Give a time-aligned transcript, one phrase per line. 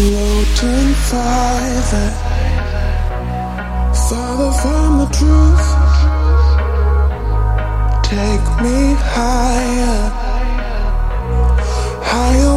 [0.00, 2.08] floating farther,
[4.08, 5.68] farther from the truth.
[8.08, 9.98] Take me higher,
[12.10, 12.49] higher.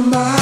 [0.00, 0.33] my.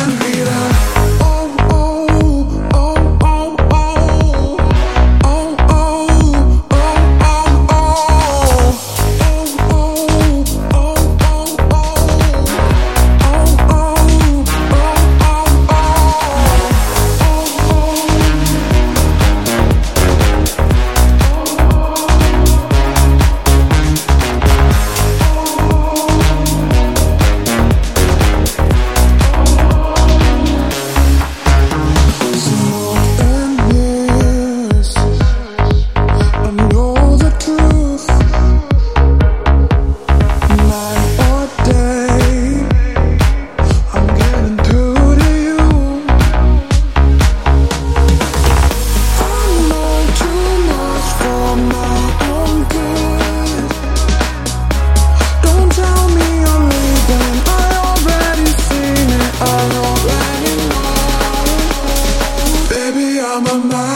[63.43, 63.92] my mind.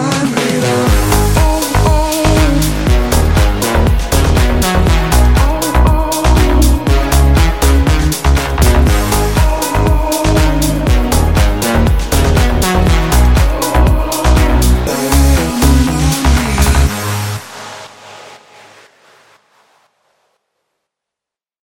[0.00, 1.07] I'm in